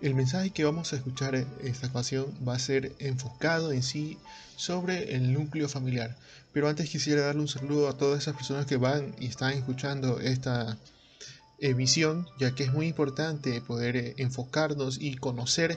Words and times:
El 0.00 0.14
mensaje 0.14 0.50
que 0.50 0.64
vamos 0.64 0.92
a 0.92 0.96
escuchar 0.96 1.34
en 1.34 1.48
esta 1.64 1.88
ocasión 1.88 2.26
va 2.46 2.54
a 2.54 2.58
ser 2.60 2.92
enfocado 3.00 3.72
en 3.72 3.82
sí 3.82 4.16
sobre 4.56 5.14
el 5.16 5.32
núcleo 5.32 5.68
familiar. 5.68 6.16
Pero 6.52 6.68
antes 6.68 6.88
quisiera 6.88 7.22
darle 7.22 7.40
un 7.40 7.48
saludo 7.48 7.88
a 7.88 7.96
todas 7.96 8.22
esas 8.22 8.36
personas 8.36 8.66
que 8.66 8.76
van 8.76 9.14
y 9.18 9.26
están 9.26 9.54
escuchando 9.54 10.20
esta 10.20 10.78
emisión, 11.58 12.28
ya 12.38 12.54
que 12.54 12.64
es 12.64 12.72
muy 12.72 12.86
importante 12.86 13.60
poder 13.60 13.96
eh, 13.96 14.14
enfocarnos 14.18 14.98
y 15.00 15.16
conocer 15.16 15.76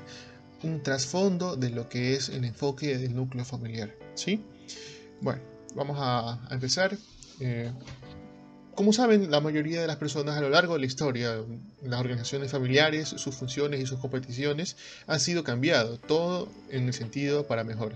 un 0.62 0.84
trasfondo 0.84 1.56
de 1.56 1.72
lo 1.72 1.90
que 1.90 2.14
es 2.14 2.30
el 2.30 2.46
enfoque 2.46 2.98
del 3.00 3.16
núcleo 3.16 3.44
familiar. 3.44 3.92
¿sí? 4.14 4.44
Bueno, 5.22 5.42
vamos 5.76 5.98
a, 6.00 6.40
empezar. 6.52 6.96
Eh, 7.40 7.72
como 8.76 8.94
saben, 8.94 9.32
la 9.32 9.42
mayoría 9.42 9.82
de 9.82 9.88
las 9.88 9.98
personas 9.98 10.38
a 10.38 10.42
lo 10.42 10.50
largo 10.50 10.74
de 10.74 10.80
la 10.80 10.86
historia, 10.86 11.36
las 11.84 12.00
organizaciones 12.00 12.52
familiares, 12.52 13.10
sus 13.10 13.36
funciones 13.36 13.80
y 13.80 13.86
sus 13.86 14.00
competiciones 14.00 14.78
han 15.08 15.20
sido 15.20 15.44
cambiados, 15.44 16.00
todo 16.02 16.50
en 16.70 16.88
el 16.88 16.94
sentido 16.94 17.48
para 17.48 17.64
mejor. 17.64 17.94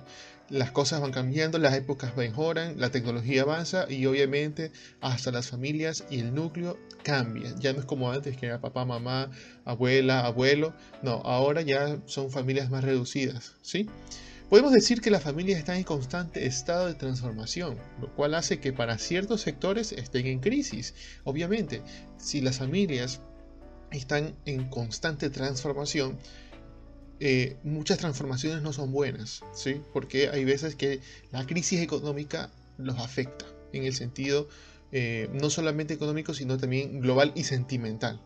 Las 0.49 0.71
cosas 0.71 1.01
van 1.01 1.11
cambiando, 1.11 1.57
las 1.57 1.73
épocas 1.73 2.15
mejoran, 2.15 2.79
la 2.79 2.91
tecnología 2.91 3.41
avanza 3.41 3.87
y 3.89 4.05
obviamente 4.05 4.71
hasta 5.01 5.31
las 5.31 5.47
familias 5.47 6.03
y 6.11 6.19
el 6.19 6.35
núcleo 6.35 6.77
cambian. 7.03 7.59
Ya 7.59 7.73
no 7.73 7.79
es 7.79 7.85
como 7.85 8.11
antes 8.11 8.37
que 8.37 8.45
era 8.45 8.61
papá, 8.61 8.85
mamá, 8.85 9.31
abuela, 9.63 10.25
abuelo. 10.25 10.73
No, 11.01 11.13
ahora 11.25 11.61
ya 11.61 11.97
son 12.05 12.29
familias 12.29 12.69
más 12.69 12.83
reducidas, 12.83 13.53
¿sí? 13.63 13.89
Podemos 14.49 14.71
decir 14.71 15.01
que 15.01 15.09
la 15.09 15.19
familia 15.19 15.57
está 15.57 15.75
en 15.75 15.83
constante 15.83 16.45
estado 16.45 16.85
de 16.85 16.93
transformación, 16.93 17.77
lo 17.99 18.13
cual 18.13 18.35
hace 18.35 18.59
que 18.59 18.71
para 18.71 18.99
ciertos 18.99 19.41
sectores 19.41 19.91
estén 19.91 20.27
en 20.27 20.39
crisis. 20.39 20.93
Obviamente, 21.23 21.81
si 22.17 22.41
las 22.41 22.59
familias 22.59 23.21
están 23.89 24.35
en 24.45 24.69
constante 24.69 25.31
transformación, 25.31 26.19
eh, 27.19 27.57
muchas 27.63 27.97
transformaciones 27.97 28.61
no 28.61 28.71
son 28.71 28.91
buenas, 28.91 29.41
¿sí? 29.53 29.81
porque 29.93 30.29
hay 30.29 30.45
veces 30.45 30.75
que 30.75 30.99
la 31.31 31.45
crisis 31.47 31.81
económica 31.81 32.51
los 32.77 32.99
afecta, 32.99 33.45
en 33.73 33.85
el 33.85 33.95
sentido 33.95 34.47
eh, 34.91 35.27
no 35.33 35.49
solamente 35.49 35.95
económico, 35.95 36.35
sino 36.35 36.57
también 36.57 36.99
global 37.01 37.31
y 37.35 37.45
sentimental. 37.45 38.21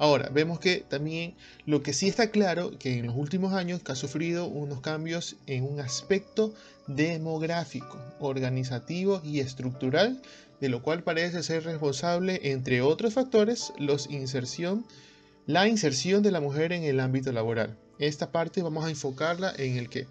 Ahora, 0.00 0.30
vemos 0.30 0.58
que 0.58 0.78
también 0.78 1.34
lo 1.66 1.82
que 1.82 1.92
sí 1.92 2.08
está 2.08 2.30
claro, 2.30 2.70
que 2.78 2.96
en 2.96 3.06
los 3.06 3.16
últimos 3.16 3.52
años 3.52 3.82
ha 3.84 3.94
sufrido 3.94 4.46
unos 4.46 4.80
cambios 4.80 5.36
en 5.46 5.62
un 5.62 5.78
aspecto 5.78 6.54
demográfico, 6.86 7.98
organizativo 8.18 9.20
y 9.22 9.40
estructural, 9.40 10.22
de 10.58 10.70
lo 10.70 10.80
cual 10.80 11.02
parece 11.02 11.42
ser 11.42 11.64
responsable, 11.64 12.40
entre 12.44 12.80
otros 12.80 13.12
factores, 13.12 13.74
la 15.46 15.68
inserción 15.68 16.22
de 16.22 16.30
la 16.30 16.40
mujer 16.40 16.72
en 16.72 16.84
el 16.84 16.98
ámbito 16.98 17.30
laboral. 17.30 17.76
Esta 17.98 18.32
parte 18.32 18.62
vamos 18.62 18.86
a 18.86 18.90
enfocarla 18.90 19.52
en 19.58 19.76
el 19.76 19.90
que 19.90 20.06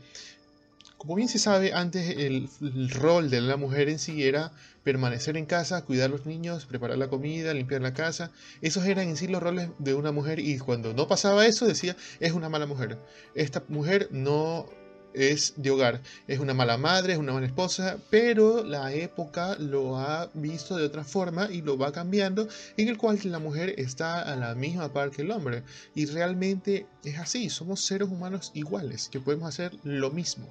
como 0.99 1.15
bien 1.15 1.29
se 1.29 1.39
sabe, 1.39 1.71
antes 1.73 2.17
el, 2.17 2.49
rol 2.89 3.29
de 3.29 3.39
la 3.39 3.55
mujer 3.55 3.87
en 3.87 3.99
sí 3.99 4.25
era 4.25 4.51
permanecer 4.83 5.37
en 5.37 5.45
casa, 5.45 5.85
cuidar 5.85 6.09
a 6.09 6.11
los 6.11 6.25
niños, 6.25 6.65
preparar 6.65 6.97
la 6.97 7.07
comida, 7.07 7.53
limpiar 7.53 7.81
la 7.81 7.93
casa. 7.93 8.31
Esos 8.61 8.85
eran 8.85 9.07
en 9.07 9.15
sí 9.15 9.27
los 9.29 9.41
roles 9.41 9.69
de 9.79 9.93
una 9.93 10.11
mujer 10.11 10.39
y 10.39 10.59
cuando 10.59 10.93
no 10.93 11.07
pasaba 11.07 11.45
eso 11.45 11.65
decía, 11.65 11.95
es 12.19 12.33
una 12.33 12.49
mala 12.49 12.65
mujer. 12.65 12.97
Esta 13.33 13.63
mujer 13.69 14.09
no 14.11 14.65
es 15.13 15.53
de 15.55 15.71
hogar, 15.71 16.01
es 16.27 16.39
una 16.39 16.53
mala 16.53 16.77
madre, 16.77 17.13
es 17.13 17.19
una 17.19 17.31
mala 17.31 17.47
esposa, 17.47 17.97
pero 18.09 18.65
la 18.65 18.93
época 18.93 19.55
lo 19.57 19.97
ha 19.97 20.29
visto 20.33 20.75
de 20.75 20.83
otra 20.83 21.05
forma 21.05 21.47
y 21.49 21.61
lo 21.61 21.77
va 21.77 21.93
cambiando, 21.93 22.49
en 22.75 22.89
el 22.89 22.97
cual 22.97 23.17
la 23.23 23.39
mujer 23.39 23.73
está 23.77 24.21
a 24.21 24.35
la 24.35 24.53
misma 24.53 24.91
par 24.91 25.11
que 25.11 25.21
el 25.21 25.31
hombre. 25.31 25.63
Y 25.95 26.07
realmente 26.07 26.87
es 27.05 27.17
así, 27.19 27.49
somos 27.49 27.85
seres 27.85 28.09
humanos 28.09 28.51
iguales, 28.53 29.07
que 29.09 29.21
podemos 29.21 29.47
hacer 29.47 29.71
lo 29.83 30.11
mismo 30.11 30.45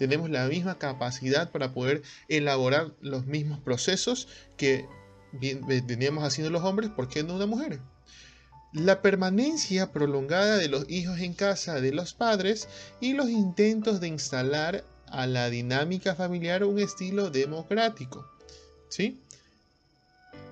tenemos 0.00 0.30
la 0.30 0.46
misma 0.46 0.78
capacidad 0.78 1.50
para 1.50 1.74
poder 1.74 2.00
elaborar 2.26 2.94
los 3.02 3.26
mismos 3.26 3.60
procesos 3.60 4.28
que 4.56 4.86
veníamos 5.34 6.24
haciendo 6.24 6.50
los 6.50 6.64
hombres, 6.64 6.88
¿por 6.88 7.06
qué 7.06 7.22
no 7.22 7.34
una 7.34 7.44
mujer? 7.44 7.80
La 8.72 9.02
permanencia 9.02 9.92
prolongada 9.92 10.56
de 10.56 10.68
los 10.68 10.88
hijos 10.88 11.20
en 11.20 11.34
casa 11.34 11.82
de 11.82 11.92
los 11.92 12.14
padres 12.14 12.66
y 13.02 13.12
los 13.12 13.28
intentos 13.28 14.00
de 14.00 14.08
instalar 14.08 14.84
a 15.04 15.26
la 15.26 15.50
dinámica 15.50 16.14
familiar 16.14 16.64
un 16.64 16.78
estilo 16.78 17.28
democrático. 17.28 18.26
¿Sí? 18.88 19.20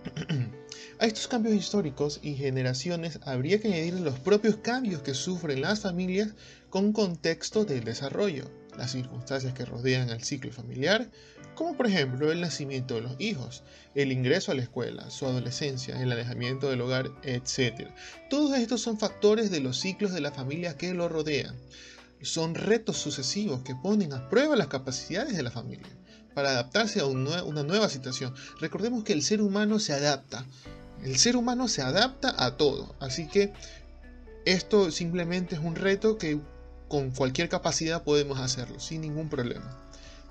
A 1.00 1.06
estos 1.06 1.27
cambios 1.28 1.55
históricos 1.55 2.21
y 2.23 2.34
generaciones 2.34 3.21
habría 3.23 3.61
que 3.61 3.69
añadir 3.69 3.94
los 3.94 4.19
propios 4.19 4.56
cambios 4.56 5.00
que 5.00 5.15
sufren 5.15 5.62
las 5.62 5.81
familias 5.81 6.34
con 6.69 6.93
contexto 6.93 7.65
del 7.65 7.84
desarrollo 7.84 8.50
las 8.78 8.93
circunstancias 8.93 9.53
que 9.53 9.66
rodean 9.66 10.09
al 10.09 10.22
ciclo 10.22 10.53
familiar, 10.53 11.11
como 11.55 11.77
por 11.77 11.89
ejemplo 11.89 12.31
el 12.31 12.41
nacimiento 12.41 12.94
de 12.94 13.03
los 13.03 13.16
hijos, 13.19 13.65
el 13.94 14.12
ingreso 14.12 14.53
a 14.53 14.55
la 14.55 14.62
escuela, 14.62 15.11
su 15.11 15.27
adolescencia, 15.27 16.00
el 16.00 16.12
alejamiento 16.12 16.71
del 16.71 16.81
hogar, 16.81 17.11
etc. 17.25 17.88
Todos 18.31 18.56
estos 18.56 18.81
son 18.81 18.99
factores 18.99 19.50
de 19.50 19.61
los 19.61 19.78
ciclos 19.78 20.12
de 20.12 20.21
la 20.21 20.31
familia 20.31 20.77
que 20.77 20.94
lo 20.94 21.09
rodean. 21.09 21.56
Son 22.22 22.55
retos 22.55 22.97
sucesivos 22.97 23.62
que 23.62 23.75
ponen 23.75 24.12
a 24.12 24.28
prueba 24.28 24.56
las 24.56 24.69
capacidades 24.69 25.37
de 25.37 25.43
la 25.43 25.50
familia 25.50 25.88
para 26.34 26.50
adaptarse 26.50 27.00
a 27.00 27.06
una 27.06 27.62
nueva 27.65 27.88
situación. 27.88 28.33
Recordemos 28.61 29.03
que 29.03 29.12
el 29.12 29.22
ser 29.22 29.43
humano 29.43 29.81
se 29.81 29.93
adapta. 29.93 30.47
El 31.03 31.17
ser 31.19 31.37
humano 31.37 31.67
se 31.67 31.83
adapta 31.83 32.34
a 32.38 32.56
todo. 32.56 32.94
Así 33.00 33.27
que 33.27 33.53
esto 34.44 34.93
simplemente 34.93 35.56
es 35.56 35.61
un 35.61 35.75
reto 35.75 36.17
que 36.17 36.41
con 36.88 37.10
cualquier 37.10 37.49
capacidad 37.49 38.03
podemos 38.03 38.41
hacerlo, 38.41 38.81
sin 38.81 39.03
ningún 39.03 39.28
problema. 39.28 39.78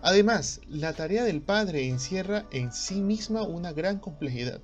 Además, 0.01 0.61
la 0.67 0.93
tarea 0.93 1.23
del 1.23 1.41
padre 1.41 1.87
encierra 1.87 2.45
en 2.51 2.71
sí 2.71 2.95
misma 2.95 3.43
una 3.43 3.73
gran 3.73 3.99
complejidad. 3.99 4.61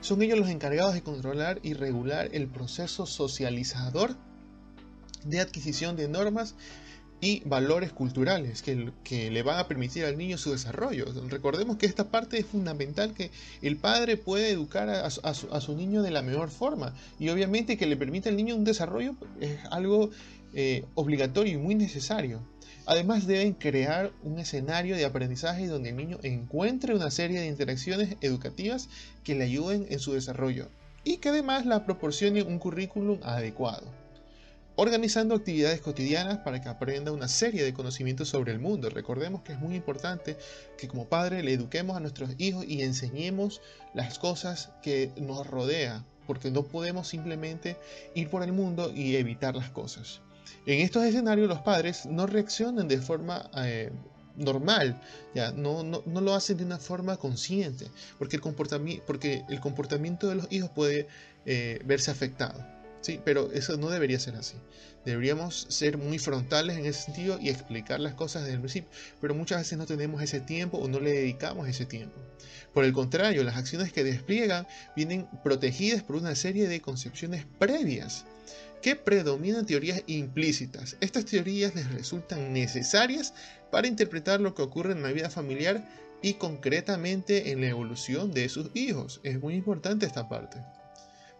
Son 0.00 0.22
ellos 0.22 0.38
los 0.38 0.50
encargados 0.50 0.94
de 0.94 1.02
controlar 1.02 1.58
y 1.62 1.74
regular 1.74 2.28
el 2.32 2.48
proceso 2.48 3.06
socializador 3.06 4.16
de 5.24 5.40
adquisición 5.40 5.96
de 5.96 6.08
normas 6.08 6.54
y 7.20 7.42
valores 7.46 7.92
culturales 7.92 8.62
que, 8.62 8.92
que, 9.02 9.30
le 9.30 9.42
van 9.42 9.58
a 9.58 9.66
permitir 9.66 10.04
al 10.04 10.18
niño 10.18 10.36
su 10.36 10.52
desarrollo. 10.52 11.06
Recordemos 11.28 11.76
que 11.76 11.86
esta 11.86 12.10
parte 12.10 12.38
es 12.38 12.46
fundamental, 12.46 13.14
que 13.14 13.30
el 13.62 13.76
padre 13.76 14.16
puede 14.16 14.50
educar 14.50 14.90
a, 14.90 15.08
su, 15.10 15.20
a, 15.24 15.60
su, 15.60 15.74
niño 15.74 16.02
de 16.02 16.10
la 16.10 16.22
mejor 16.22 16.50
forma 16.50 16.94
y 17.18 17.30
obviamente 17.30 17.78
que 17.78 17.86
le 17.86 17.96
permita 17.96 18.28
al 18.28 18.36
niño 18.36 18.54
un 18.54 18.64
desarrollo 18.64 19.14
es 19.40 19.58
algo 19.70 20.10
eh, 20.58 20.86
obligatorio 20.94 21.52
y 21.52 21.58
muy 21.58 21.74
necesario. 21.74 22.40
Además 22.86 23.26
deben 23.26 23.52
crear 23.52 24.10
un 24.22 24.38
escenario 24.38 24.96
de 24.96 25.04
aprendizaje 25.04 25.66
donde 25.66 25.90
el 25.90 25.96
niño 25.96 26.18
encuentre 26.22 26.94
una 26.94 27.10
serie 27.10 27.40
de 27.40 27.46
interacciones 27.46 28.16
educativas 28.22 28.88
que 29.22 29.34
le 29.34 29.44
ayuden 29.44 29.86
en 29.90 29.98
su 29.98 30.14
desarrollo 30.14 30.70
y 31.04 31.18
que 31.18 31.28
además 31.28 31.66
la 31.66 31.84
proporcione 31.84 32.42
un 32.42 32.58
currículum 32.58 33.20
adecuado. 33.22 33.86
Organizando 34.76 35.34
actividades 35.34 35.82
cotidianas 35.82 36.38
para 36.38 36.62
que 36.62 36.70
aprenda 36.70 37.12
una 37.12 37.28
serie 37.28 37.62
de 37.62 37.74
conocimientos 37.74 38.30
sobre 38.30 38.52
el 38.52 38.58
mundo. 38.58 38.88
Recordemos 38.88 39.42
que 39.42 39.52
es 39.52 39.58
muy 39.58 39.74
importante 39.74 40.38
que 40.78 40.88
como 40.88 41.06
padre 41.06 41.42
le 41.42 41.52
eduquemos 41.52 41.98
a 41.98 42.00
nuestros 42.00 42.30
hijos 42.38 42.64
y 42.66 42.80
enseñemos 42.80 43.60
las 43.92 44.18
cosas 44.18 44.70
que 44.82 45.12
nos 45.16 45.46
rodean, 45.46 46.06
porque 46.26 46.50
no 46.50 46.62
podemos 46.62 47.08
simplemente 47.08 47.76
ir 48.14 48.30
por 48.30 48.42
el 48.42 48.52
mundo 48.52 48.90
y 48.94 49.16
evitar 49.16 49.54
las 49.54 49.68
cosas. 49.68 50.22
En 50.66 50.80
estos 50.80 51.04
escenarios 51.04 51.48
los 51.48 51.60
padres 51.60 52.06
no 52.06 52.26
reaccionan 52.26 52.88
de 52.88 52.98
forma 52.98 53.50
eh, 53.56 53.90
normal, 54.36 55.00
ya 55.34 55.52
no, 55.52 55.82
no, 55.82 56.02
lo 56.20 56.34
hacen 56.34 56.56
de 56.56 56.64
una 56.64 56.78
forma 56.78 57.16
consciente, 57.16 57.86
porque 58.18 58.36
el, 58.36 58.42
comportamiento, 58.42 59.04
porque 59.06 59.44
el 59.48 59.60
comportamiento 59.60 60.28
de 60.28 60.34
los 60.36 60.46
hijos 60.50 60.70
puede 60.70 61.08
eh, 61.44 61.80
verse 61.84 62.10
afectado. 62.10 62.64
¿sí? 63.00 63.20
Pero 63.24 63.50
eso 63.52 63.76
no 63.76 63.88
debería 63.88 64.18
ser 64.18 64.36
así. 64.36 64.56
Deberíamos 65.04 65.66
ser 65.68 65.98
muy 65.98 66.18
frontales 66.18 66.76
en 66.76 66.86
ese 66.86 67.02
sentido 67.02 67.38
y 67.40 67.48
explicar 67.48 68.00
las 68.00 68.14
cosas 68.14 68.42
desde 68.42 68.54
el 68.54 68.60
principio, 68.60 68.90
pero 69.20 69.34
muchas 69.34 69.58
veces 69.58 69.78
no 69.78 69.86
tenemos 69.86 70.20
ese 70.20 70.40
tiempo 70.40 70.78
o 70.78 70.88
no 70.88 70.98
le 70.98 71.12
dedicamos 71.12 71.68
ese 71.68 71.86
tiempo. 71.86 72.16
Por 72.74 72.84
el 72.84 72.92
contrario, 72.92 73.44
las 73.44 73.56
acciones 73.56 73.92
que 73.92 74.02
despliegan 74.02 74.66
vienen 74.96 75.28
protegidas 75.44 76.02
por 76.02 76.16
una 76.16 76.34
serie 76.34 76.66
de 76.66 76.80
concepciones 76.80 77.46
previas 77.58 78.24
que 78.82 78.96
predominan 78.96 79.66
teorías 79.66 80.02
implícitas. 80.06 80.96
Estas 81.00 81.24
teorías 81.24 81.74
les 81.74 81.90
resultan 81.92 82.52
necesarias 82.52 83.34
para 83.70 83.88
interpretar 83.88 84.40
lo 84.40 84.54
que 84.54 84.62
ocurre 84.62 84.92
en 84.92 85.02
la 85.02 85.12
vida 85.12 85.30
familiar 85.30 85.88
y 86.22 86.34
concretamente 86.34 87.50
en 87.50 87.60
la 87.60 87.68
evolución 87.68 88.32
de 88.32 88.48
sus 88.48 88.70
hijos. 88.74 89.20
Es 89.22 89.40
muy 89.40 89.54
importante 89.54 90.06
esta 90.06 90.28
parte. 90.28 90.58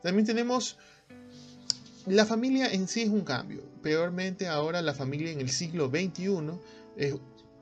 También 0.02 0.26
tenemos 0.26 0.78
la 2.06 2.24
familia 2.24 2.72
en 2.72 2.86
sí 2.86 3.02
es 3.02 3.08
un 3.08 3.22
cambio. 3.22 3.62
Peormente 3.82 4.46
ahora 4.46 4.80
la 4.82 4.94
familia 4.94 5.32
en 5.32 5.40
el 5.40 5.50
siglo 5.50 5.88
XXI 5.88 6.52
es 6.96 7.14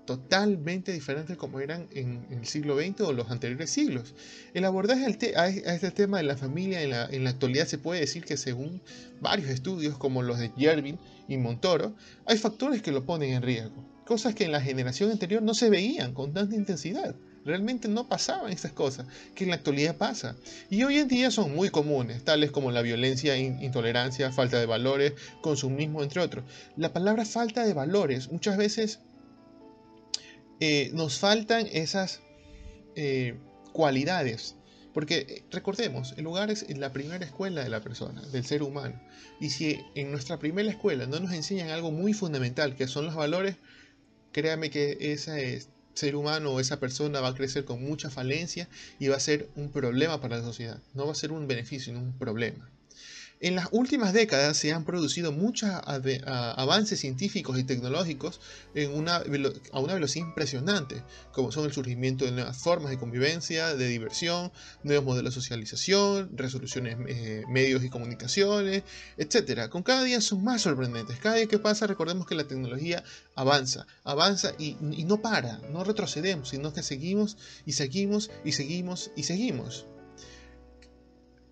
totalmente 0.04 0.92
diferentes 0.92 1.36
como 1.36 1.60
eran 1.60 1.88
en, 1.92 2.26
el 2.30 2.46
siglo 2.46 2.78
XX 2.78 3.00
o 3.02 3.12
los 3.12 3.30
anteriores 3.30 3.70
siglos. 3.70 4.14
El 4.52 4.64
abordaje 4.64 5.06
a, 5.36 5.48
este 5.48 5.90
tema 5.90 6.18
de 6.18 6.24
la 6.24 6.36
familia 6.36 6.82
en 6.82 7.24
la, 7.24 7.30
actualidad 7.30 7.66
se 7.66 7.78
puede 7.78 8.00
decir 8.00 8.24
que 8.24 8.36
según 8.36 8.82
varios 9.20 9.48
estudios 9.48 9.96
como 9.96 10.22
los 10.22 10.38
de 10.38 10.52
Yervin 10.56 10.98
y 11.28 11.36
Montoro, 11.36 11.94
hay 12.26 12.38
factores 12.38 12.82
que 12.82 12.92
lo 12.92 13.04
ponen 13.04 13.32
en 13.32 13.42
riesgo, 13.42 13.84
cosas 14.04 14.34
que 14.34 14.44
en 14.44 14.52
la 14.52 14.60
generación 14.60 15.10
anterior 15.10 15.42
no 15.42 15.54
se 15.54 15.70
veían 15.70 16.12
con 16.12 16.32
tanta 16.32 16.54
intensidad. 16.54 17.14
Realmente 17.44 17.88
no 17.88 18.08
pasaban 18.08 18.50
estas 18.50 18.72
cosas, 18.72 19.06
que 19.34 19.44
en 19.44 19.50
la 19.50 19.56
actualidad 19.56 19.96
pasa. 19.98 20.34
Y 20.70 20.82
hoy 20.82 20.98
en 20.98 21.08
día 21.08 21.30
son 21.30 21.54
muy 21.54 21.68
comunes, 21.68 22.24
tales 22.24 22.50
como 22.50 22.70
la 22.70 22.80
violencia, 22.80 23.36
intolerancia, 23.36 24.32
falta 24.32 24.58
de 24.58 24.64
valores, 24.64 25.12
consumismo, 25.42 26.02
entre 26.02 26.22
otros. 26.22 26.44
La 26.78 26.94
palabra 26.94 27.26
falta 27.26 27.66
de 27.66 27.74
valores 27.74 28.32
muchas 28.32 28.56
veces 28.56 29.00
eh, 30.66 30.90
nos 30.94 31.18
faltan 31.18 31.66
esas 31.70 32.22
eh, 32.96 33.36
cualidades. 33.74 34.56
Porque 34.94 35.44
recordemos, 35.50 36.14
el 36.16 36.26
hogar 36.26 36.50
es 36.50 36.64
la 36.74 36.90
primera 36.90 37.22
escuela 37.22 37.62
de 37.62 37.68
la 37.68 37.82
persona, 37.82 38.22
del 38.28 38.46
ser 38.46 38.62
humano. 38.62 38.98
Y 39.40 39.50
si 39.50 39.78
en 39.94 40.10
nuestra 40.10 40.38
primera 40.38 40.70
escuela 40.70 41.06
no 41.06 41.20
nos 41.20 41.32
enseñan 41.32 41.68
algo 41.68 41.90
muy 41.90 42.14
fundamental, 42.14 42.76
que 42.76 42.86
son 42.86 43.04
los 43.04 43.14
valores, 43.14 43.56
créame 44.32 44.70
que 44.70 44.96
ese 45.00 45.66
ser 45.92 46.16
humano 46.16 46.52
o 46.52 46.60
esa 46.60 46.80
persona 46.80 47.20
va 47.20 47.28
a 47.28 47.34
crecer 47.34 47.66
con 47.66 47.84
mucha 47.84 48.08
falencia 48.08 48.66
y 48.98 49.08
va 49.08 49.16
a 49.16 49.20
ser 49.20 49.50
un 49.56 49.70
problema 49.70 50.22
para 50.22 50.38
la 50.38 50.44
sociedad. 50.44 50.80
No 50.94 51.04
va 51.04 51.12
a 51.12 51.16
ser 51.16 51.30
un 51.30 51.46
beneficio, 51.46 51.92
sino 51.92 52.00
un 52.00 52.16
problema. 52.16 52.70
En 53.40 53.56
las 53.56 53.68
últimas 53.72 54.12
décadas 54.12 54.56
se 54.56 54.72
han 54.72 54.84
producido 54.84 55.32
muchos 55.32 55.68
avances 55.70 57.00
científicos 57.00 57.58
y 57.58 57.64
tecnológicos 57.64 58.40
en 58.74 58.92
una, 58.94 59.22
a 59.72 59.80
una 59.80 59.94
velocidad 59.94 60.26
impresionante, 60.26 61.02
como 61.32 61.52
son 61.52 61.66
el 61.66 61.72
surgimiento 61.72 62.24
de 62.24 62.32
nuevas 62.32 62.56
formas 62.56 62.90
de 62.90 62.98
convivencia, 62.98 63.74
de 63.74 63.88
diversión, 63.88 64.52
nuevos 64.82 65.04
modelos 65.04 65.34
de 65.34 65.40
socialización, 65.40 66.30
resoluciones, 66.36 66.96
eh, 67.08 67.42
medios 67.48 67.84
y 67.84 67.90
comunicaciones, 67.90 68.84
etc. 69.18 69.68
Con 69.68 69.82
cada 69.82 70.04
día 70.04 70.20
son 70.20 70.42
más 70.44 70.62
sorprendentes. 70.62 71.18
Cada 71.18 71.36
día 71.36 71.46
que 71.46 71.58
pasa 71.58 71.86
recordemos 71.86 72.26
que 72.26 72.36
la 72.36 72.44
tecnología 72.44 73.02
avanza, 73.34 73.86
avanza 74.04 74.52
y, 74.58 74.76
y 74.92 75.04
no 75.04 75.20
para, 75.20 75.58
no 75.70 75.84
retrocedemos, 75.84 76.48
sino 76.50 76.72
que 76.72 76.82
seguimos 76.82 77.36
y 77.66 77.72
seguimos 77.72 78.30
y 78.44 78.52
seguimos 78.52 79.10
y 79.16 79.24
seguimos 79.24 79.86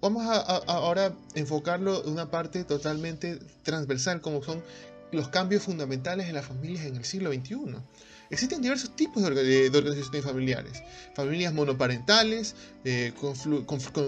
vamos 0.03 0.25
a, 0.27 0.41
ahora 0.67 1.15
enfocarlo 1.35 2.05
en 2.05 2.11
una 2.11 2.31
parte 2.31 2.65
totalmente 2.65 3.39
transversal, 3.63 4.21
como 4.21 4.43
son 4.43 4.63
los 5.13 5.29
cambios 5.29 5.63
fundamentales 5.63 6.29
en 6.29 6.35
las 6.35 6.45
familias 6.45 6.85
en 6.85 6.97
el 6.97 7.05
siglo 7.05 7.33
XXI. 7.33 7.77
Existen 8.31 8.63
diversos 8.63 8.97
tipos 8.97 9.23
de, 9.23 9.71
organizaciones 9.75 10.25
familiares. 10.25 10.83
Familias 11.15 11.53
monoparentales, 11.53 12.57
eh, 12.83 13.13
con, 13.21 13.35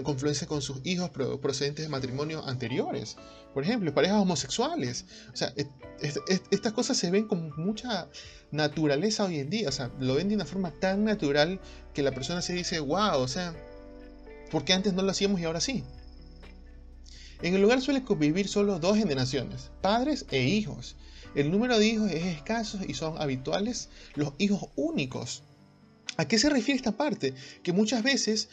confluencia 0.03 0.47
con 0.47 0.63
sus 0.63 0.81
hijos 0.83 1.11
procedentes 1.11 1.85
de 1.85 1.89
matrimonios 1.89 2.45
anteriores. 2.47 3.17
Por 3.53 3.63
ejemplo, 3.63 3.93
parejas 3.93 4.17
homosexuales. 4.17 5.05
O 5.31 5.37
sea, 5.37 5.53
estas 6.49 6.73
cosas 6.73 6.97
se 6.97 7.11
ven 7.11 7.27
con 7.27 7.53
mucha 7.55 8.09
naturaleza 8.51 9.25
hoy 9.25 9.39
en 9.39 9.51
día. 9.51 9.69
O 9.69 9.71
sea, 9.71 9.91
lo 9.99 10.15
ven 10.15 10.27
de 10.27 10.35
una 10.35 10.45
forma 10.45 10.71
tan 10.71 11.05
natural 11.05 11.61
que 11.93 12.01
la 12.01 12.11
persona 12.11 12.41
se 12.41 12.53
dice, 12.53 12.79
wow, 12.79 13.19
o 13.19 13.27
sea, 13.27 13.53
porque 14.51 14.73
antes 14.73 14.93
no 14.93 15.01
lo 15.01 15.11
hacíamos 15.11 15.39
y 15.39 15.45
ahora 15.45 15.61
sí. 15.61 15.83
En 17.41 17.53
el 17.53 17.61
lugar 17.61 17.81
suele 17.81 18.03
convivir 18.03 18.47
solo 18.47 18.79
dos 18.79 18.97
generaciones, 18.97 19.71
padres 19.81 20.25
e 20.31 20.43
hijos. 20.43 20.95
El 21.35 21.51
número 21.51 21.77
de 21.77 21.87
hijos 21.87 22.11
es 22.11 22.23
escaso 22.25 22.79
y 22.87 22.93
son 22.93 23.21
habituales 23.21 23.89
los 24.15 24.33
hijos 24.37 24.69
únicos. 24.75 25.43
¿A 26.17 26.27
qué 26.27 26.39
se 26.39 26.49
refiere 26.49 26.77
esta 26.77 26.93
parte? 26.93 27.33
Que 27.61 27.73
muchas 27.73 28.03
veces 28.03 28.47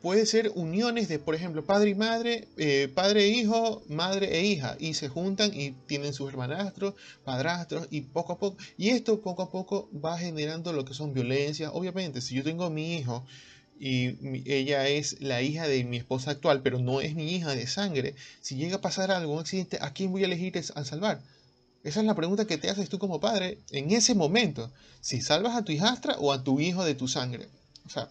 puede 0.00 0.26
ser 0.26 0.52
uniones 0.54 1.08
de, 1.08 1.18
por 1.18 1.34
ejemplo, 1.34 1.64
padre 1.64 1.90
y 1.90 1.94
madre, 1.94 2.48
eh, 2.56 2.88
padre 2.94 3.24
e 3.24 3.28
hijo, 3.28 3.82
madre 3.88 4.38
e 4.38 4.44
hija, 4.44 4.76
y 4.78 4.94
se 4.94 5.08
juntan 5.08 5.52
y 5.52 5.72
tienen 5.86 6.14
sus 6.14 6.30
hermanastros, 6.30 6.94
padrastros, 7.24 7.88
y 7.90 8.02
poco 8.02 8.34
a 8.34 8.38
poco, 8.38 8.56
y 8.78 8.90
esto 8.90 9.20
poco 9.20 9.42
a 9.42 9.50
poco 9.50 9.90
va 9.92 10.16
generando 10.16 10.72
lo 10.72 10.84
que 10.84 10.94
son 10.94 11.12
violencias. 11.12 11.72
Obviamente, 11.74 12.20
si 12.20 12.36
yo 12.36 12.44
tengo 12.44 12.64
a 12.64 12.70
mi 12.70 12.94
hijo 12.94 13.24
y 13.80 14.18
ella 14.52 14.86
es 14.88 15.22
la 15.22 15.40
hija 15.40 15.66
de 15.66 15.82
mi 15.84 15.96
esposa 15.96 16.32
actual, 16.32 16.60
pero 16.60 16.78
no 16.78 17.00
es 17.00 17.14
mi 17.14 17.34
hija 17.34 17.54
de 17.54 17.66
sangre, 17.66 18.14
si 18.42 18.56
llega 18.56 18.76
a 18.76 18.80
pasar 18.82 19.10
algo, 19.10 19.32
un 19.32 19.40
accidente, 19.40 19.78
¿a 19.80 19.94
quién 19.94 20.12
voy 20.12 20.22
a 20.22 20.26
elegir 20.26 20.52
a 20.58 20.84
salvar? 20.84 21.22
Esa 21.82 22.00
es 22.00 22.06
la 22.06 22.14
pregunta 22.14 22.46
que 22.46 22.58
te 22.58 22.68
haces 22.68 22.90
tú 22.90 22.98
como 22.98 23.20
padre 23.20 23.58
en 23.70 23.90
ese 23.90 24.14
momento. 24.14 24.70
Si 25.00 25.22
salvas 25.22 25.56
a 25.56 25.64
tu 25.64 25.72
hijastra 25.72 26.16
o 26.18 26.30
a 26.30 26.44
tu 26.44 26.60
hijo 26.60 26.84
de 26.84 26.94
tu 26.94 27.08
sangre. 27.08 27.48
O 27.86 27.88
sea, 27.88 28.10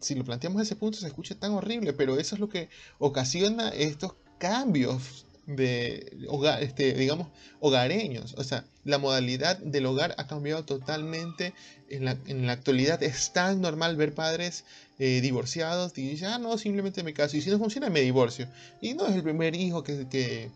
si 0.00 0.14
lo 0.14 0.24
planteamos 0.24 0.60
a 0.60 0.62
ese 0.62 0.76
punto 0.76 0.98
se 0.98 1.08
escucha 1.08 1.34
tan 1.34 1.50
horrible, 1.50 1.92
pero 1.92 2.16
eso 2.20 2.36
es 2.36 2.40
lo 2.40 2.48
que 2.48 2.68
ocasiona 3.00 3.70
estos 3.70 4.14
cambios 4.38 5.26
de 5.46 6.26
hogar, 6.28 6.62
este, 6.62 6.94
digamos, 6.94 7.28
hogareños. 7.60 8.34
O 8.38 8.44
sea, 8.44 8.64
la 8.84 8.98
modalidad 8.98 9.58
del 9.58 9.86
hogar 9.86 10.14
ha 10.18 10.26
cambiado 10.26 10.64
totalmente. 10.64 11.54
En 11.88 12.04
la, 12.04 12.16
en 12.26 12.46
la 12.46 12.52
actualidad 12.52 13.02
es 13.02 13.32
tan 13.32 13.60
normal 13.60 13.96
ver 13.96 14.14
padres 14.14 14.64
eh, 14.98 15.20
divorciados 15.20 15.96
y 15.98 16.08
dicen, 16.08 16.28
ah, 16.28 16.38
no, 16.38 16.56
simplemente 16.58 17.02
me 17.02 17.12
caso. 17.12 17.36
Y 17.36 17.42
si 17.42 17.50
no 17.50 17.58
funciona, 17.58 17.90
me 17.90 18.00
divorcio. 18.00 18.48
Y 18.80 18.94
no 18.94 19.06
es 19.06 19.14
el 19.14 19.22
primer 19.22 19.54
hijo 19.54 19.82
que, 19.82 20.08
que, 20.08 20.50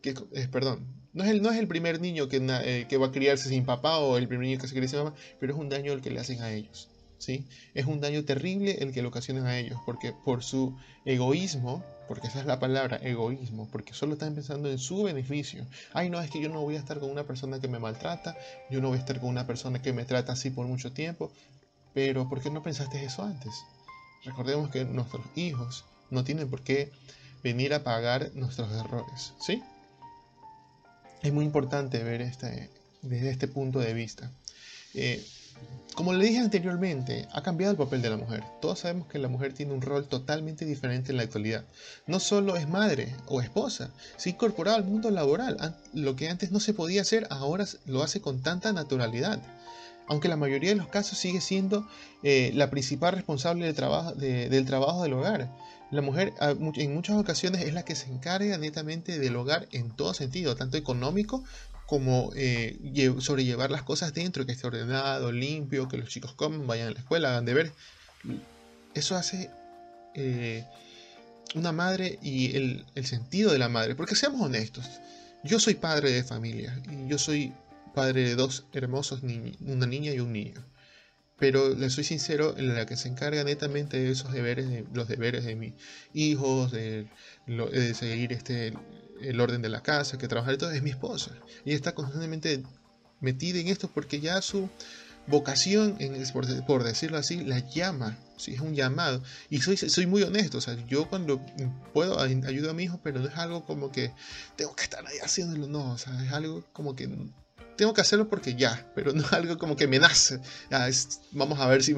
que 0.00 0.14
eh, 0.32 0.48
perdón, 0.50 0.86
no 1.12 1.24
es, 1.24 1.30
el, 1.30 1.42
no 1.42 1.50
es 1.50 1.58
el 1.58 1.68
primer 1.68 2.00
niño 2.00 2.28
que, 2.28 2.38
eh, 2.38 2.86
que 2.88 2.96
va 2.96 3.08
a 3.08 3.12
criarse 3.12 3.48
sin 3.48 3.64
papá 3.64 3.98
o 3.98 4.16
el 4.16 4.28
primer 4.28 4.46
niño 4.46 4.60
que 4.60 4.66
se 4.66 4.74
cría 4.74 4.88
sin 4.88 5.00
mamá, 5.00 5.14
pero 5.38 5.52
es 5.52 5.58
un 5.58 5.68
daño 5.68 5.92
el 5.92 6.00
que 6.00 6.10
le 6.10 6.20
hacen 6.20 6.42
a 6.42 6.52
ellos. 6.52 6.88
¿sí? 7.18 7.46
Es 7.74 7.86
un 7.86 8.00
daño 8.00 8.24
terrible 8.24 8.78
el 8.80 8.92
que 8.92 9.02
le 9.02 9.08
ocasionan 9.08 9.46
a 9.46 9.58
ellos, 9.58 9.78
porque 9.86 10.12
por 10.24 10.42
su 10.42 10.76
egoísmo, 11.04 11.84
porque 12.12 12.28
esa 12.28 12.40
es 12.40 12.44
la 12.44 12.60
palabra, 12.60 12.98
egoísmo, 12.98 13.70
porque 13.72 13.94
solo 13.94 14.12
están 14.12 14.34
pensando 14.34 14.70
en 14.70 14.76
su 14.76 15.02
beneficio. 15.02 15.66
Ay, 15.94 16.10
no, 16.10 16.20
es 16.20 16.30
que 16.30 16.42
yo 16.42 16.50
no 16.50 16.60
voy 16.60 16.76
a 16.76 16.78
estar 16.78 17.00
con 17.00 17.10
una 17.10 17.24
persona 17.24 17.58
que 17.58 17.68
me 17.68 17.78
maltrata, 17.78 18.36
yo 18.68 18.82
no 18.82 18.88
voy 18.88 18.98
a 18.98 19.00
estar 19.00 19.18
con 19.18 19.30
una 19.30 19.46
persona 19.46 19.80
que 19.80 19.94
me 19.94 20.04
trata 20.04 20.34
así 20.34 20.50
por 20.50 20.66
mucho 20.66 20.92
tiempo, 20.92 21.32
pero 21.94 22.28
¿por 22.28 22.42
qué 22.42 22.50
no 22.50 22.62
pensaste 22.62 23.02
eso 23.02 23.22
antes? 23.22 23.64
Recordemos 24.26 24.68
que 24.68 24.84
nuestros 24.84 25.24
hijos 25.36 25.86
no 26.10 26.22
tienen 26.22 26.50
por 26.50 26.60
qué 26.60 26.92
venir 27.42 27.72
a 27.72 27.82
pagar 27.82 28.30
nuestros 28.34 28.70
errores, 28.72 29.32
¿sí? 29.40 29.62
Es 31.22 31.32
muy 31.32 31.46
importante 31.46 32.04
ver 32.04 32.20
este, 32.20 32.68
desde 33.00 33.30
este 33.30 33.48
punto 33.48 33.78
de 33.78 33.94
vista. 33.94 34.30
Eh, 34.92 35.26
como 35.94 36.14
le 36.14 36.24
dije 36.24 36.38
anteriormente, 36.38 37.28
ha 37.32 37.42
cambiado 37.42 37.72
el 37.72 37.76
papel 37.76 38.00
de 38.00 38.08
la 38.08 38.16
mujer. 38.16 38.42
Todos 38.62 38.78
sabemos 38.78 39.08
que 39.08 39.18
la 39.18 39.28
mujer 39.28 39.52
tiene 39.52 39.74
un 39.74 39.82
rol 39.82 40.08
totalmente 40.08 40.64
diferente 40.64 41.10
en 41.10 41.18
la 41.18 41.24
actualidad. 41.24 41.64
No 42.06 42.18
solo 42.18 42.56
es 42.56 42.66
madre 42.66 43.14
o 43.26 43.42
esposa, 43.42 43.90
se 44.16 44.30
ha 44.30 44.32
incorporado 44.32 44.78
al 44.78 44.84
mundo 44.84 45.10
laboral. 45.10 45.76
Lo 45.92 46.16
que 46.16 46.30
antes 46.30 46.50
no 46.50 46.60
se 46.60 46.72
podía 46.72 47.02
hacer, 47.02 47.26
ahora 47.28 47.66
lo 47.84 48.02
hace 48.02 48.22
con 48.22 48.40
tanta 48.40 48.72
naturalidad. 48.72 49.38
Aunque 50.08 50.28
la 50.28 50.36
mayoría 50.36 50.70
de 50.70 50.76
los 50.76 50.88
casos 50.88 51.18
sigue 51.18 51.42
siendo 51.42 51.86
eh, 52.22 52.52
la 52.54 52.70
principal 52.70 53.14
responsable 53.14 53.66
del 53.66 53.74
trabajo, 53.74 54.12
del 54.12 54.64
trabajo 54.64 55.02
del 55.02 55.12
hogar. 55.12 55.50
La 55.90 56.00
mujer 56.00 56.32
en 56.40 56.94
muchas 56.94 57.18
ocasiones 57.18 57.66
es 57.66 57.74
la 57.74 57.84
que 57.84 57.94
se 57.94 58.10
encarga 58.10 58.56
netamente 58.56 59.18
del 59.18 59.36
hogar 59.36 59.68
en 59.72 59.90
todo 59.90 60.14
sentido, 60.14 60.56
tanto 60.56 60.78
económico 60.78 61.44
como 61.92 62.32
eh, 62.34 62.78
sobrellevar 63.18 63.70
las 63.70 63.82
cosas 63.82 64.14
dentro, 64.14 64.46
que 64.46 64.52
esté 64.52 64.66
ordenado, 64.66 65.30
limpio, 65.30 65.88
que 65.88 65.98
los 65.98 66.08
chicos 66.08 66.32
coman, 66.32 66.66
vayan 66.66 66.88
a 66.88 66.92
la 66.92 66.98
escuela, 66.98 67.28
hagan 67.28 67.44
de 67.44 67.52
ver. 67.52 67.72
Eso 68.94 69.14
hace 69.14 69.50
eh, 70.14 70.64
una 71.54 71.70
madre 71.72 72.18
y 72.22 72.56
el, 72.56 72.86
sentido 73.04 73.52
de 73.52 73.58
la 73.58 73.68
madre. 73.68 73.94
Porque 73.94 74.16
seamos 74.16 74.40
honestos, 74.40 74.86
yo 75.44 75.60
soy 75.60 75.74
padre 75.74 76.12
de 76.12 76.24
familia 76.24 76.80
y 76.90 77.10
yo 77.10 77.18
soy 77.18 77.52
padre 77.94 78.26
de 78.26 78.36
dos 78.36 78.64
hermosos 78.72 79.22
niños, 79.22 79.58
una 79.60 79.84
niña 79.84 80.14
y 80.14 80.20
un 80.20 80.32
niño. 80.32 80.64
Pero 81.38 81.74
le 81.74 81.90
soy 81.90 82.04
sincero, 82.04 82.54
la 82.56 82.86
que 82.86 82.96
se 82.96 83.08
encarga 83.08 83.44
netamente 83.44 83.98
de 83.98 84.12
esos 84.12 84.32
deberes, 84.32 84.66
de, 84.66 84.86
los 84.94 85.08
deberes 85.08 85.44
de 85.44 85.56
mis 85.56 85.74
hijos, 86.14 86.72
de, 86.72 87.06
de 87.46 87.94
seguir 87.94 88.32
este, 88.32 88.72
el 89.22 89.40
orden 89.40 89.62
de 89.62 89.68
la 89.68 89.82
casa, 89.82 90.18
que 90.18 90.28
trabajar 90.28 90.54
y 90.54 90.58
todo, 90.58 90.70
es 90.70 90.82
mi 90.82 90.90
esposa. 90.90 91.32
Y 91.64 91.72
está 91.72 91.94
constantemente 91.94 92.62
metida 93.20 93.58
en 93.60 93.68
esto 93.68 93.90
porque 93.92 94.20
ya 94.20 94.42
su 94.42 94.68
vocación, 95.26 95.96
en, 96.00 96.22
por, 96.66 96.84
decirlo 96.84 97.18
así, 97.18 97.42
la 97.44 97.60
llama. 97.60 98.18
Sí, 98.36 98.54
es 98.54 98.60
un 98.60 98.74
llamado. 98.74 99.22
Y 99.50 99.60
soy, 99.60 99.76
soy 99.76 100.06
muy 100.06 100.22
honesto. 100.22 100.58
O 100.58 100.60
sea, 100.60 100.76
yo 100.86 101.08
cuando 101.08 101.40
puedo 101.92 102.18
ayudo 102.20 102.70
a 102.70 102.74
mi 102.74 102.84
hijo, 102.84 103.00
pero 103.02 103.20
no 103.20 103.28
es 103.28 103.36
algo 103.36 103.64
como 103.64 103.92
que 103.92 104.12
tengo 104.56 104.74
que 104.74 104.84
estar 104.84 105.06
ahí 105.06 105.18
haciéndolo. 105.22 105.68
No, 105.68 105.92
o 105.92 105.98
sea, 105.98 106.24
es 106.24 106.32
algo 106.32 106.64
como 106.72 106.96
que 106.96 107.08
tengo 107.76 107.94
que 107.94 108.00
hacerlo 108.00 108.28
porque 108.28 108.54
ya, 108.54 108.90
pero 108.94 109.12
no 109.12 109.22
es 109.24 109.32
algo 109.32 109.58
como 109.58 109.76
que 109.76 109.86
me 109.86 109.98
nace. 109.98 110.40
vamos 111.32 111.60
a 111.60 111.66
ver 111.66 111.82
si 111.82 111.94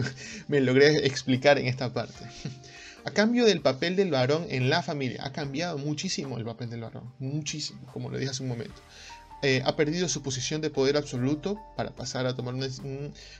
me 0.48 0.60
logré 0.60 1.06
explicar 1.06 1.58
en 1.58 1.66
esta 1.66 1.92
parte. 1.92 2.26
A 3.06 3.10
cambio 3.10 3.44
del 3.44 3.60
papel 3.60 3.96
del 3.96 4.10
varón 4.10 4.46
en 4.48 4.70
la 4.70 4.82
familia, 4.82 5.24
ha 5.24 5.32
cambiado 5.32 5.76
muchísimo 5.76 6.38
el 6.38 6.44
papel 6.44 6.70
del 6.70 6.80
varón, 6.80 7.12
muchísimo, 7.18 7.86
como 7.92 8.08
lo 8.10 8.16
dije 8.16 8.30
hace 8.30 8.42
un 8.42 8.48
momento. 8.48 8.80
Eh, 9.44 9.62
ha 9.66 9.76
perdido 9.76 10.08
su 10.08 10.22
posición 10.22 10.62
de 10.62 10.70
poder 10.70 10.96
absoluto 10.96 11.60
para 11.76 11.90
pasar 11.90 12.24
a 12.24 12.34
tomar 12.34 12.54
unas, 12.54 12.80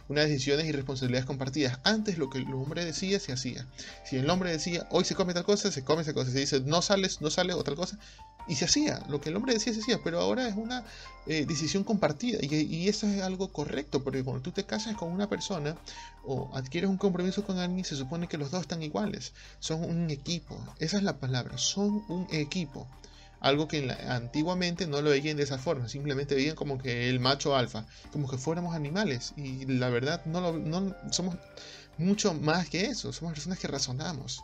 decisiones 0.08 0.66
y 0.66 0.72
responsabilidades 0.72 1.24
compartidas. 1.24 1.80
Antes 1.82 2.18
lo 2.18 2.28
que 2.28 2.36
el 2.36 2.52
hombre 2.52 2.84
decía 2.84 3.18
se 3.18 3.32
hacía. 3.32 3.66
Si 4.04 4.18
el 4.18 4.28
hombre 4.28 4.50
decía, 4.50 4.86
hoy 4.90 5.06
se 5.06 5.14
come 5.14 5.32
tal 5.32 5.44
cosa, 5.44 5.72
se 5.72 5.82
come 5.82 6.02
esa 6.02 6.12
cosa. 6.12 6.30
Se 6.30 6.40
dice, 6.40 6.60
no 6.60 6.82
sales, 6.82 7.22
no 7.22 7.30
sales, 7.30 7.56
otra 7.56 7.74
cosa. 7.74 7.98
Y 8.46 8.56
se 8.56 8.66
hacía. 8.66 9.02
Lo 9.08 9.22
que 9.22 9.30
el 9.30 9.36
hombre 9.36 9.54
decía 9.54 9.72
se 9.72 9.80
hacía. 9.80 9.98
Pero 10.04 10.20
ahora 10.20 10.46
es 10.46 10.56
una 10.56 10.84
eh, 11.26 11.46
decisión 11.48 11.84
compartida. 11.84 12.38
Y, 12.42 12.54
y, 12.54 12.88
eso 12.90 13.06
es 13.06 13.22
algo 13.22 13.50
correcto. 13.50 14.04
Porque 14.04 14.22
cuando 14.22 14.42
tú 14.42 14.50
te 14.52 14.64
casas 14.64 14.96
con 14.96 15.10
una 15.10 15.30
persona 15.30 15.74
o 16.22 16.50
adquieres 16.54 16.90
un 16.90 16.98
compromiso 16.98 17.46
con 17.46 17.58
alguien, 17.58 17.82
se 17.82 17.96
supone 17.96 18.28
que 18.28 18.36
los 18.36 18.50
dos 18.50 18.60
están 18.60 18.82
iguales. 18.82 19.32
Son 19.58 19.82
un 19.82 20.10
equipo. 20.10 20.62
Esa 20.80 20.98
es 20.98 21.02
la 21.02 21.16
palabra. 21.16 21.56
Son 21.56 22.04
un 22.08 22.26
equipo 22.30 22.86
algo 23.44 23.68
que 23.68 23.94
antiguamente 24.08 24.86
no 24.86 25.02
lo 25.02 25.10
veían 25.10 25.36
de 25.36 25.42
esa 25.42 25.58
forma, 25.58 25.86
simplemente 25.86 26.34
veían 26.34 26.56
como 26.56 26.78
que 26.78 27.10
el 27.10 27.20
macho 27.20 27.54
alfa, 27.54 27.86
como 28.10 28.26
que 28.26 28.38
fuéramos 28.38 28.74
animales, 28.74 29.34
y 29.36 29.66
la 29.66 29.90
verdad 29.90 30.24
no, 30.24 30.40
lo, 30.40 30.52
no 30.54 30.96
somos 31.10 31.36
mucho 31.98 32.32
más 32.32 32.70
que 32.70 32.86
eso, 32.86 33.12
somos 33.12 33.34
personas 33.34 33.58
que 33.58 33.68
razonamos 33.68 34.42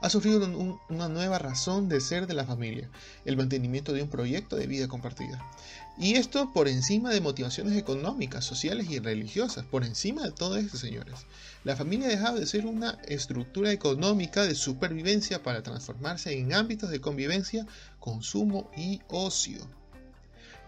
ha 0.00 0.08
sufrido 0.08 0.46
una 0.88 1.08
nueva 1.08 1.38
razón 1.38 1.88
de 1.88 2.00
ser 2.00 2.26
de 2.26 2.34
la 2.34 2.44
familia, 2.44 2.88
el 3.26 3.36
mantenimiento 3.36 3.92
de 3.92 4.02
un 4.02 4.08
proyecto 4.08 4.56
de 4.56 4.66
vida 4.66 4.88
compartida. 4.88 5.38
Y 6.00 6.14
esto 6.14 6.50
por 6.54 6.66
encima 6.66 7.10
de 7.10 7.20
motivaciones 7.20 7.76
económicas, 7.76 8.46
sociales 8.46 8.88
y 8.88 9.00
religiosas, 9.00 9.66
por 9.66 9.84
encima 9.84 10.22
de 10.22 10.32
todo 10.32 10.56
esto, 10.56 10.78
señores. 10.78 11.26
La 11.62 11.76
familia 11.76 12.06
ha 12.06 12.10
dejado 12.10 12.40
de 12.40 12.46
ser 12.46 12.64
una 12.64 12.98
estructura 13.06 13.70
económica 13.70 14.44
de 14.44 14.54
supervivencia 14.54 15.42
para 15.42 15.62
transformarse 15.62 16.32
en 16.32 16.54
ámbitos 16.54 16.88
de 16.88 17.02
convivencia, 17.02 17.66
consumo 17.98 18.70
y 18.74 19.02
ocio. 19.08 19.68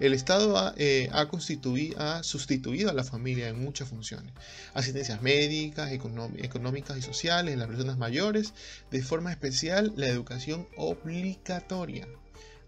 El 0.01 0.12
Estado 0.12 0.75
eh, 0.77 1.09
ha, 1.12 2.23
sustituido 2.23 2.91
a 2.91 2.93
la 2.93 3.05
familia 3.05 3.49
en 3.49 3.59
muchas 3.59 3.89
funciones. 3.89 4.35
Asistencias 4.75 5.23
médicas, 5.23 5.93
económicas 5.93 6.99
y 6.99 7.03
sociales 7.03 7.57
las 7.57 7.69
personas 7.69 7.97
mayores, 7.97 8.53
de 8.91 9.03
forma 9.03 9.31
especial 9.31 9.95
la 9.97 10.09
educación 10.09 10.69
obligatoria. 10.77 12.07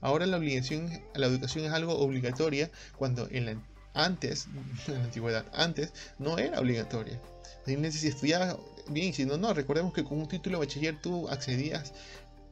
Ahora 0.04 0.26
la, 0.26 0.37
obligación, 0.37 0.88
la 1.14 1.26
educación 1.26 1.64
es 1.64 1.73
algo 1.73 1.99
obligatoria 1.99 2.70
cuando 2.96 3.26
en 3.30 3.46
la, 3.46 3.56
antes, 3.94 4.46
en 4.87 4.94
la 4.94 5.04
antigüedad, 5.04 5.46
antes 5.52 5.92
no 6.18 6.38
era 6.38 6.61
obligatoria. 6.61 7.20
Si 7.66 8.08
estudiabas 8.08 8.56
bien, 8.88 9.12
si 9.14 9.25
no, 9.25 9.37
no, 9.37 9.52
recordemos 9.52 9.92
que 9.92 10.04
con 10.04 10.18
un 10.18 10.28
título 10.28 10.61
de 10.61 10.66
bachiller 10.66 11.00
tú 11.00 11.28
accedías, 11.28 11.92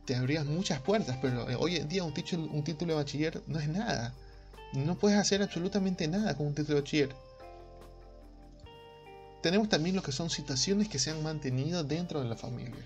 te 0.07 0.17
abrías 0.17 0.47
muchas 0.47 0.81
puertas, 0.81 1.19
pero 1.23 1.49
eh, 1.49 1.55
hoy 1.57 1.77
en 1.77 1.89
día 1.89 2.03
un 2.03 2.15
un 2.51 2.65
título 2.65 2.95
de 2.95 3.03
bachiller 3.03 3.43
no 3.47 3.61
es 3.61 3.69
nada 3.69 4.15
no 4.73 4.97
puedes 4.97 5.19
hacer 5.19 5.43
absolutamente 5.43 6.09
nada 6.09 6.35
con 6.37 6.47
un 6.47 6.55
título 6.55 6.77
de 6.77 6.81
bachiller. 6.83 7.15
Tenemos 9.43 9.69
también 9.69 9.97
lo 9.97 10.03
que 10.03 10.13
son 10.13 10.31
situaciones 10.31 10.89
que 10.89 10.99
se 10.99 11.11
han 11.11 11.23
mantenido 11.23 11.85
dentro 11.85 12.23
de 12.23 12.29
la 12.29 12.37
familia. 12.37 12.85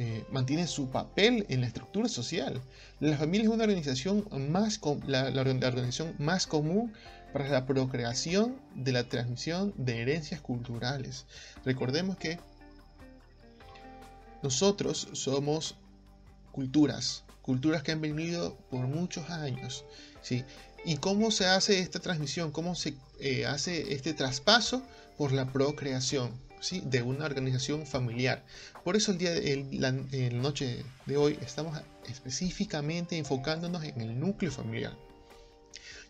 Eh, 0.00 0.24
mantienen 0.30 0.68
su 0.68 0.90
papel 0.90 1.44
en 1.48 1.60
la 1.60 1.66
estructura 1.66 2.08
social. 2.08 2.62
La 3.00 3.16
familia 3.16 3.48
es 3.48 3.52
una 3.52 3.64
organización 3.64 4.28
más 4.48 4.80
la, 5.08 5.40
organización 5.40 6.14
más 6.20 6.46
común 6.46 6.92
para 7.32 7.48
la 7.48 7.66
procreación 7.66 8.60
de 8.76 8.92
la 8.92 9.08
transmisión 9.08 9.74
de 9.76 10.00
herencias 10.00 10.40
culturales. 10.40 11.26
Recordemos 11.64 12.16
que 12.16 12.38
nosotros 14.40 15.08
somos 15.14 15.74
culturas, 16.52 17.24
culturas 17.42 17.82
que 17.82 17.90
han 17.90 18.00
venido 18.00 18.56
por 18.70 18.86
muchos 18.86 19.28
años, 19.30 19.84
¿sí? 20.22 20.44
¿Y 20.84 20.98
cómo 20.98 21.32
se 21.32 21.46
hace 21.46 21.80
esta 21.80 21.98
transmisión? 21.98 22.52
¿Cómo 22.52 22.76
se 22.76 22.94
eh, 23.18 23.46
hace 23.46 23.92
este 23.94 24.14
traspaso 24.14 24.80
por 25.16 25.32
la 25.32 25.52
procreación 25.52 26.30
de 26.82 27.02
una 27.02 27.24
organización 27.24 27.86
familiar? 27.86 28.44
Por 28.84 28.96
eso 28.96 29.12
el 29.12 29.18
día 29.18 29.32
de 29.32 29.66
la, 29.72 29.92
noche 29.92 30.84
de 31.06 31.16
hoy 31.16 31.38
estamos 31.42 31.80
específicamente 32.06 33.16
enfocándonos 33.16 33.84
en 33.84 34.00
el 34.00 34.18
núcleo 34.18 34.50
familiar, 34.50 34.96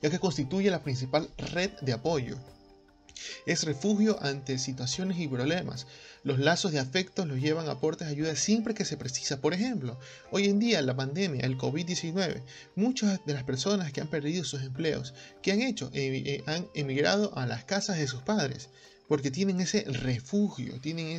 ya 0.02 0.11
que 0.11 0.19
constituye 0.19 0.71
la 0.71 0.83
principal 0.83 1.28
red 1.52 1.71
de 1.81 1.93
apoyo 1.93 2.38
es 3.47 3.64
refugio 3.64 4.23
ante 4.23 4.59
situaciones 4.59 5.19
y 5.19 5.28
problemas. 5.28 5.87
Los 6.23 6.38
lazos 6.38 6.73
de 6.73 6.78
afectos 6.78 7.26
los 7.26 7.40
llevan 7.40 7.69
a 7.69 7.73
aportes 7.73 8.07
de 8.07 8.14
ayuda 8.14 8.37
siempre 8.37 8.75
que 8.75 8.85
se 8.85 8.97
precisa. 8.97 9.40
Por 9.40 9.55
ejemplo, 9.55 9.99
hoy 10.31 10.47
en 10.47 10.59
día 10.59 10.83
la 10.83 10.97
pandemia, 10.97 11.45
el 11.45 11.59
COVID-19, 11.59 12.43
muchas 12.76 13.21
de 13.26 13.35
las 13.35 13.45
personas 13.45 13.93
que 13.93 14.00
han 14.00 14.09
perdido 14.09 14.45
sus 14.45 14.62
empleos, 14.62 15.14
¿qué 15.43 15.52
han 15.52 15.62
hecho? 15.62 15.90
Eh, 15.95 16.43
han 16.47 16.69
emigrado 16.75 17.37
a 17.37 17.47
las 17.47 17.64
casas 17.64 17.99
de 17.99 18.07
sus 18.07 18.23
padres 18.23 18.71
porque 19.09 19.31
tienen 19.31 19.61
ese 19.61 19.85
refugio, 19.85 20.79
tienen 20.81 21.19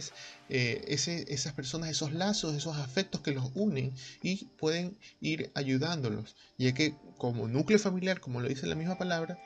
eh, 0.49 0.83
esas 0.87 1.53
personas, 1.53 1.89
esos 1.89 2.13
lazos, 2.13 2.55
esos 2.55 2.77
afectos 2.77 3.21
que 3.21 3.31
los 3.31 3.51
unen 3.55 3.93
y 4.21 4.45
pueden 4.57 4.97
ir 5.19 5.51
ayudándolos, 5.55 6.35
ya 6.57 6.73
que 6.73 6.95
como 7.17 7.47
núcleo 7.47 7.79
familiar, 7.79 8.19
como 8.19 8.41
lo 8.41 8.47
dice 8.47 8.67
la 8.67 8.75
misma 8.75 8.97
palabra, 8.97 9.39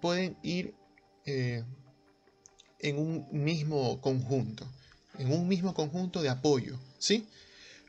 pueden 0.00 0.36
ir 0.42 0.74
eh, 1.24 1.64
en 2.80 2.98
un 2.98 3.26
mismo 3.30 4.00
conjunto, 4.00 4.66
en 5.18 5.32
un 5.32 5.46
mismo 5.46 5.72
conjunto 5.72 6.20
de 6.20 6.30
apoyo, 6.30 6.78
¿sí? 6.98 7.26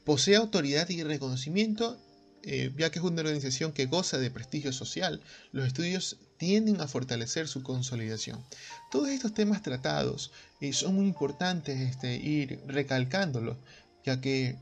Posee 0.06 0.36
autoridad 0.36 0.88
y 0.90 1.04
reconocimiento, 1.04 2.00
eh, 2.44 2.72
ya 2.78 2.92
que 2.92 3.00
es 3.00 3.06
una 3.06 3.22
organización 3.22 3.74
que 3.74 3.88
goza 3.88 4.20
de 4.20 4.32
prestigio 4.32 4.72
social, 4.72 5.22
los 5.52 5.66
estudios 5.66 6.18
tienden 6.40 6.82
a 6.82 6.88
fortalecer 6.88 7.48
su 7.48 7.62
consolidación. 7.62 8.44
Todos 8.90 9.10
estos 9.10 9.34
temas 9.34 9.62
tratados 9.62 10.32
y 10.60 10.74
son 10.74 10.96
muy 10.96 11.06
importantes 11.06 11.80
este, 11.80 12.16
ir 12.16 12.64
recalcándolos, 12.66 13.58
ya 14.04 14.20
que 14.22 14.58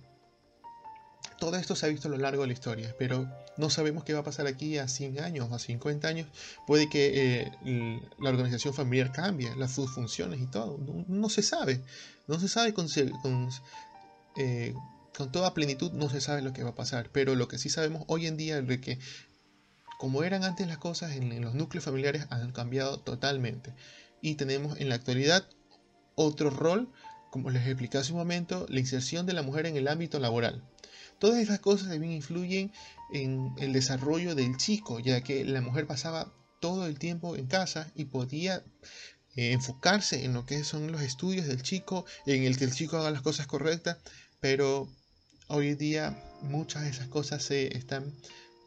todo 1.40 1.56
esto 1.56 1.76
se 1.76 1.86
ha 1.86 1.90
visto 1.90 2.08
a 2.08 2.12
lo 2.12 2.18
largo 2.18 2.42
de 2.42 2.48
la 2.48 2.54
historia, 2.54 2.96
pero 2.98 3.30
no 3.58 3.70
sabemos 3.70 4.04
qué 4.04 4.14
va 4.14 4.22
a 4.22 4.24
pasar 4.24 4.48
aquí 4.48 4.80
a 4.80 4.88
100 4.88 5.20
años, 5.20 5.52
a 5.52 5.60
50 5.60 6.08
años. 6.08 6.28
Puede 6.66 6.90
que 6.90 7.52
eh, 7.64 8.02
la 8.20 8.32
organización 8.32 8.74
familiar 8.74 9.12
cambie, 9.12 9.56
las 9.56 9.74
funciones 9.74 10.42
y 10.42 10.48
todo. 10.48 10.80
No, 11.08 11.30
se 11.30 11.44
sabe. 11.44 11.82
No 12.28 12.40
se 12.40 12.48
sabe 12.48 12.74
con, 12.74 12.88
eh, 14.36 14.74
con, 15.16 15.32
toda 15.32 15.54
plenitud, 15.54 15.92
no 15.92 16.10
se 16.10 16.22
sabe 16.22 16.42
lo 16.42 16.54
que 16.54 16.64
va 16.64 16.72
a 16.72 16.76
pasar. 16.76 17.12
Pero 17.12 17.36
lo 17.36 17.48
que 17.48 17.60
sí 17.60 17.70
sabemos 17.70 18.04
hoy 18.08 18.26
en 18.26 18.36
día 18.36 18.58
es 18.58 18.80
que 18.80 18.98
como 19.98 20.24
eran 20.24 20.44
antes 20.44 20.68
las 20.68 20.78
cosas 20.78 21.16
en, 21.16 21.42
los 21.42 21.56
núcleos 21.56 21.86
familiares 21.86 22.28
han 22.30 22.52
cambiado 22.52 23.00
totalmente. 23.00 23.74
Y 24.22 24.36
tenemos 24.36 24.80
en 24.80 24.90
la 24.90 24.96
actualidad 24.96 25.48
otro 26.16 26.50
rol, 26.50 26.92
como 27.32 27.50
les 27.50 27.66
expliqué 27.66 27.98
hace 27.98 28.14
un 28.14 28.20
momento, 28.20 28.66
la 28.70 28.80
inserción 28.80 29.26
de 29.26 29.34
la 29.34 29.42
mujer 29.42 29.66
en 29.66 29.76
el 29.76 29.88
ámbito 29.88 30.20
laboral. 30.20 30.64
Todas 31.20 31.40
estas 31.40 31.60
cosas 31.60 31.90
también 31.90 32.14
influyen 32.14 32.72
en 33.12 33.54
el 33.58 33.74
desarrollo 33.74 34.36
del 34.36 34.58
chico, 34.58 35.00
ya 35.00 35.22
que 35.22 35.44
la 35.46 35.62
mujer 35.62 35.88
pasaba 35.88 36.32
todo 36.60 36.86
el 36.86 37.00
tiempo 37.00 37.36
en 37.36 37.48
casa 37.48 37.92
y 37.96 38.06
podía 38.06 38.64
eh, 39.36 39.52
enfocarse 39.52 40.26
en 40.26 40.34
lo 40.34 40.46
que 40.46 40.64
son 40.64 40.92
los 40.92 41.02
estudios 41.02 41.48
del 41.48 41.62
chico, 41.62 42.06
en 42.26 42.44
el 42.44 42.58
que 42.58 42.66
el 42.66 42.74
chico 42.74 42.98
haga 42.98 43.12
las 43.12 43.22
cosas 43.22 43.48
correctas, 43.48 43.98
pero 44.40 44.88
hoy 45.48 45.70
en 45.70 45.78
día 45.78 46.24
muchas 46.42 46.84
de 46.84 46.90
esas 46.90 47.08
cosas 47.08 47.44
se 47.44 47.76
están 47.76 48.14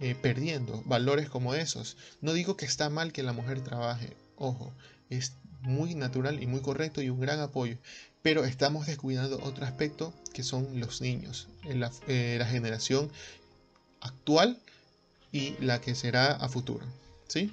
eh, 0.01 0.15
perdiendo, 0.21 0.83
valores 0.87 1.29
como 1.29 1.55
esos. 1.55 1.97
No 2.21 2.33
digo 2.33 2.57
que 2.57 2.67
está 2.67 2.91
mal 2.91 3.13
que 3.13 3.23
la 3.23 3.33
mujer 3.33 3.61
trabaje, 3.63 4.17
ojo, 4.37 4.73
es 5.09 5.35
muy 5.63 5.95
natural 5.95 6.43
y 6.43 6.47
muy 6.47 6.61
correcto 6.61 7.03
y 7.03 7.11
un 7.11 7.21
gran 7.21 7.41
apoyo, 7.41 7.77
pero 8.23 8.45
estamos 8.45 8.87
descuidando 8.87 9.41
otro 9.43 9.65
aspecto 9.65 10.15
que 10.33 10.43
son 10.43 10.81
los 10.81 11.01
niños, 11.01 11.49
la, 11.65 11.91
eh, 12.09 12.37
la 12.39 12.47
generación 12.47 13.11
actual 14.01 14.59
y 15.33 15.55
la 15.61 15.81
que 15.81 15.95
será 15.95 16.33
a 16.33 16.49
futuro. 16.49 16.87
¿sí? 17.29 17.53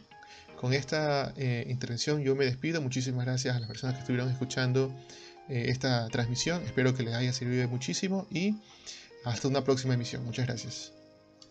Con 0.60 0.74
esta 0.74 1.34
eh, 1.38 1.66
intervención 1.70 2.22
yo 2.24 2.36
me 2.36 2.46
despido. 2.46 2.82
Muchísimas 2.82 3.26
gracias 3.26 3.56
a 3.56 3.60
las 3.60 3.68
personas 3.68 3.96
que 3.96 4.02
estuvieron 4.02 4.30
escuchando 4.30 4.92
eh, 5.50 5.66
esta 5.68 6.08
transmisión. 6.10 6.64
Espero 6.64 6.96
que 6.96 7.04
les 7.04 7.14
haya 7.14 7.32
servido 7.32 7.68
muchísimo 7.68 8.28
y 8.32 8.56
hasta 9.24 9.48
una 9.48 9.64
próxima 9.64 9.94
emisión. 9.94 10.26
Muchas 10.26 10.48
gracias. 10.48 10.97